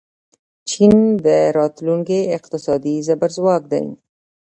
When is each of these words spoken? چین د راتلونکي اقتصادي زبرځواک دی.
چین 0.69 0.95
د 1.25 1.27
راتلونکي 1.57 2.19
اقتصادي 2.37 2.95
زبرځواک 3.07 3.63
دی. 3.71 3.85